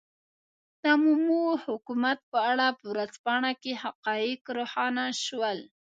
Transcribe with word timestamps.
د 0.83 0.85
مومو 1.03 1.41
حکومت 1.65 2.19
په 2.31 2.39
اړه 2.51 2.67
په 2.77 2.85
ورځپاڼه 2.91 3.51
کې 3.61 3.73
حقایق 3.83 4.41
روښانه 4.57 5.05
شول. 5.25 5.59